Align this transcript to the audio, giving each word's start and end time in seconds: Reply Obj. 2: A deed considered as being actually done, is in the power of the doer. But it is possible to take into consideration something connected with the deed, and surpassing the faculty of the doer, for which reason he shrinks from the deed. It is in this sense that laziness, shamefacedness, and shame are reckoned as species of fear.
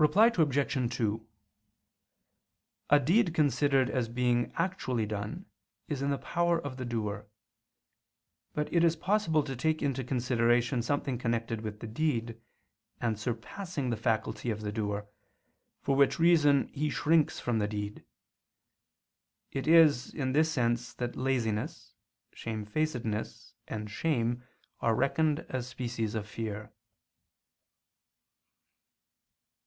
Reply 0.00 0.32
Obj. 0.34 0.96
2: 0.96 1.26
A 2.88 2.98
deed 3.00 3.34
considered 3.34 3.90
as 3.90 4.08
being 4.08 4.50
actually 4.54 5.04
done, 5.04 5.44
is 5.88 6.00
in 6.00 6.08
the 6.08 6.16
power 6.16 6.58
of 6.58 6.78
the 6.78 6.86
doer. 6.86 7.26
But 8.54 8.72
it 8.72 8.82
is 8.82 8.96
possible 8.96 9.42
to 9.42 9.54
take 9.54 9.82
into 9.82 10.02
consideration 10.02 10.80
something 10.80 11.18
connected 11.18 11.60
with 11.60 11.80
the 11.80 11.86
deed, 11.86 12.40
and 12.98 13.20
surpassing 13.20 13.90
the 13.90 13.96
faculty 13.98 14.48
of 14.50 14.62
the 14.62 14.72
doer, 14.72 15.06
for 15.82 15.94
which 15.96 16.18
reason 16.18 16.68
he 16.68 16.88
shrinks 16.88 17.38
from 17.38 17.58
the 17.58 17.68
deed. 17.68 18.02
It 19.52 19.66
is 19.68 20.14
in 20.14 20.32
this 20.32 20.50
sense 20.50 20.94
that 20.94 21.14
laziness, 21.14 21.92
shamefacedness, 22.32 23.52
and 23.68 23.90
shame 23.90 24.44
are 24.80 24.94
reckoned 24.94 25.40
as 25.50 25.66
species 25.68 26.14
of 26.14 26.26
fear. 26.26 26.72